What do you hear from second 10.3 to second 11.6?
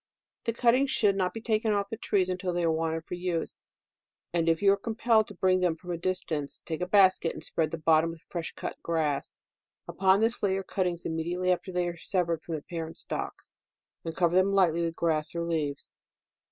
lay your cut tings immediately